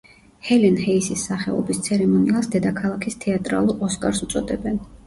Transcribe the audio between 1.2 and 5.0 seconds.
სახელობის ცერემონიალს დედაქალაქის თეატრალურ ოსკარს უწოდებენ.